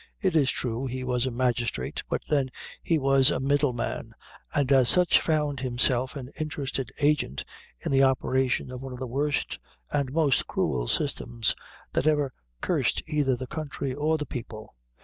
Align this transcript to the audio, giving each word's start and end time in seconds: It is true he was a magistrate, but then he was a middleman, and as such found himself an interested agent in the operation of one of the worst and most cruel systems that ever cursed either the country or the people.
It 0.19 0.35
is 0.35 0.49
true 0.49 0.87
he 0.87 1.03
was 1.03 1.27
a 1.27 1.29
magistrate, 1.31 2.01
but 2.09 2.23
then 2.27 2.49
he 2.81 2.97
was 2.97 3.29
a 3.29 3.39
middleman, 3.39 4.15
and 4.51 4.71
as 4.71 4.89
such 4.89 5.21
found 5.21 5.59
himself 5.59 6.15
an 6.15 6.31
interested 6.39 6.91
agent 7.01 7.45
in 7.85 7.91
the 7.91 8.01
operation 8.01 8.71
of 8.71 8.81
one 8.81 8.93
of 8.93 8.99
the 8.99 9.05
worst 9.05 9.59
and 9.91 10.11
most 10.11 10.47
cruel 10.47 10.87
systems 10.87 11.53
that 11.93 12.07
ever 12.07 12.33
cursed 12.61 13.03
either 13.05 13.35
the 13.35 13.45
country 13.45 13.93
or 13.93 14.17
the 14.17 14.25
people. 14.25 14.73